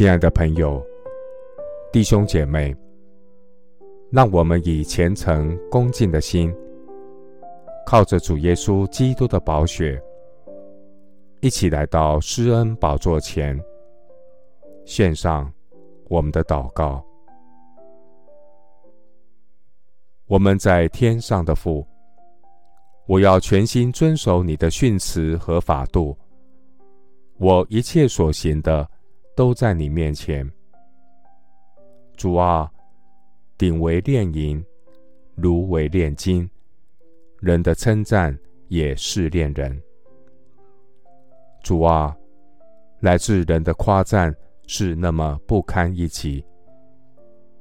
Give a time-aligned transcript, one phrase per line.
[0.00, 0.82] 亲爱的朋友、
[1.92, 2.74] 弟兄姐妹，
[4.10, 6.50] 让我们以虔诚恭敬的心，
[7.84, 10.02] 靠着主耶稣基督的宝血，
[11.40, 13.62] 一起来到施恩宝座前，
[14.86, 15.52] 献上
[16.08, 17.04] 我们的祷告。
[20.28, 21.86] 我们在天上的父，
[23.06, 26.16] 我要全心遵守你的训词和法度，
[27.36, 28.88] 我一切所行的，
[29.40, 30.46] 都在你面前，
[32.14, 32.70] 主啊，
[33.56, 34.62] 鼎为炼银，
[35.34, 36.46] 炉为炼金，
[37.38, 39.82] 人的称赞也是炼人。
[41.62, 42.14] 主啊，
[43.00, 44.30] 来自人的夸赞
[44.66, 46.44] 是那么不堪一击。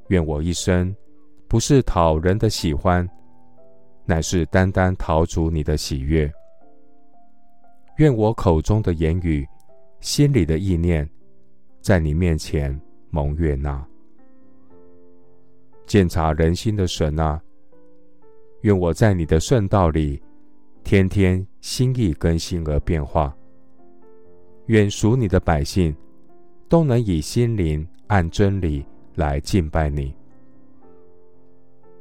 [0.09, 0.93] 愿我一生
[1.47, 3.09] 不是讨人的喜欢，
[4.03, 6.29] 乃是单单讨主你的喜悦。
[7.99, 9.47] 愿我口中的言语，
[10.01, 11.09] 心里的意念。
[11.81, 13.85] 在你面前蒙悦纳，
[15.85, 17.41] 鉴察人心的神啊，
[18.61, 20.21] 愿我在你的圣道里，
[20.83, 23.35] 天天心意更新而变化。
[24.67, 25.95] 愿属你的百姓
[26.67, 30.13] 都能以心灵按真理来敬拜你。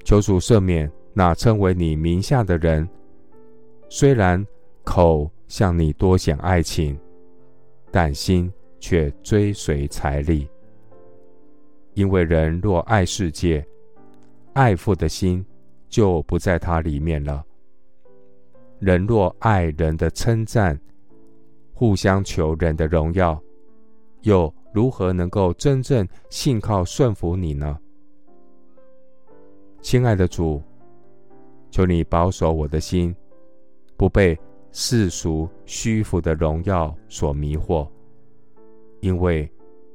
[0.04, 2.86] 求主赦免那称为你名下的人，
[3.88, 4.44] 虽然
[4.84, 6.98] 口向你多显爱情，
[7.90, 8.52] 但心。
[8.80, 10.48] 却追随财力，
[11.94, 13.66] 因为人若爱世界，
[14.52, 15.44] 爱父的心
[15.88, 17.44] 就不在他里面了。
[18.78, 20.78] 人若爱人的称赞，
[21.72, 23.40] 互相求人的荣耀，
[24.22, 27.78] 又如何能够真正信靠顺服你呢？
[29.80, 30.62] 亲爱的主，
[31.70, 33.14] 求你保守我的心，
[33.96, 34.38] 不被
[34.70, 37.88] 世俗虚浮的荣耀所迷惑。
[39.00, 39.50] 因为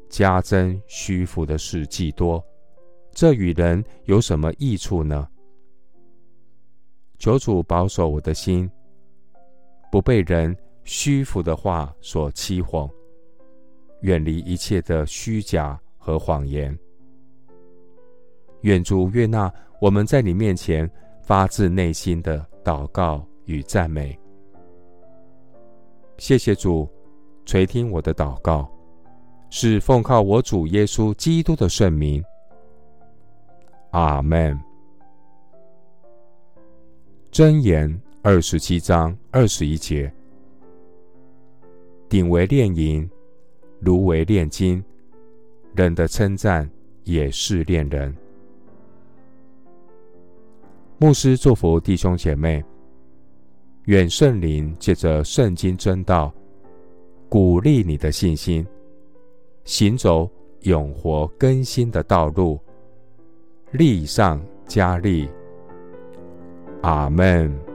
[0.09, 2.43] 加增虚浮的事既多，
[3.11, 5.27] 这与人有什么益处呢？
[7.19, 8.69] 求主保守我的心，
[9.91, 12.89] 不被人虚浮的话所欺哄，
[14.01, 16.77] 远离一切的虚假和谎言。
[18.61, 20.89] 愿主悦纳我们在你面前
[21.21, 24.17] 发自内心的祷告与赞美。
[26.17, 26.89] 谢谢主
[27.45, 28.72] 垂听我的祷告。
[29.55, 32.23] 是奉靠我主耶稣基督的圣名，
[33.91, 34.59] 阿门。
[37.31, 40.11] 箴言二十七章二十一节：
[42.09, 43.07] 鼎为炼银，
[43.81, 44.83] 炉为炼金，
[45.75, 46.67] 人的称赞
[47.03, 48.11] 也是炼人。
[50.97, 52.65] 牧师祝福弟兄姐妹，
[53.85, 56.33] 愿圣灵借着圣经真道，
[57.29, 58.65] 鼓励你的信心。
[59.65, 60.29] 行走
[60.61, 62.59] 永活更新的道路，
[63.71, 65.29] 力上加力。
[66.81, 67.72] 阿门。